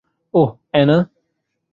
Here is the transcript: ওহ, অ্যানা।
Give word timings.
ওহ, 0.33 0.49
অ্যানা। 0.71 0.97